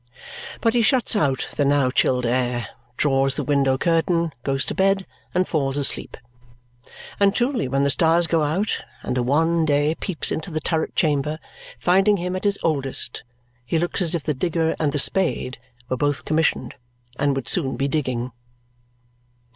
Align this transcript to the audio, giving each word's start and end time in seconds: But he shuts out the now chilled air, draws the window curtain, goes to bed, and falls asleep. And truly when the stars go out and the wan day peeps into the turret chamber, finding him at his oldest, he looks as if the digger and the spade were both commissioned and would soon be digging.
But 0.61 0.73
he 0.73 0.81
shuts 0.81 1.15
out 1.15 1.47
the 1.57 1.63
now 1.63 1.91
chilled 1.91 2.25
air, 2.25 2.67
draws 2.97 3.35
the 3.35 3.43
window 3.43 3.77
curtain, 3.77 4.33
goes 4.41 4.65
to 4.65 4.73
bed, 4.73 5.05
and 5.35 5.47
falls 5.47 5.77
asleep. 5.77 6.17
And 7.19 7.35
truly 7.35 7.67
when 7.67 7.83
the 7.83 7.91
stars 7.91 8.25
go 8.25 8.41
out 8.41 8.83
and 9.03 9.15
the 9.15 9.21
wan 9.21 9.63
day 9.63 9.93
peeps 9.93 10.31
into 10.31 10.49
the 10.49 10.59
turret 10.59 10.95
chamber, 10.95 11.37
finding 11.77 12.17
him 12.17 12.35
at 12.35 12.45
his 12.45 12.57
oldest, 12.63 13.21
he 13.63 13.77
looks 13.77 14.01
as 14.01 14.15
if 14.15 14.23
the 14.23 14.33
digger 14.33 14.75
and 14.79 14.91
the 14.91 14.97
spade 14.97 15.59
were 15.87 15.97
both 15.97 16.25
commissioned 16.25 16.73
and 17.19 17.35
would 17.35 17.47
soon 17.47 17.75
be 17.77 17.87
digging. 17.87 18.31